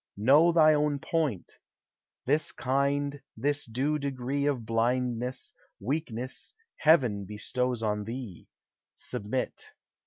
[0.17, 1.59] Know thy own point:
[2.25, 8.47] This kind, this due degree Of blindness, weakness, Heaven bestows on thee.
[8.95, 9.63] Submit.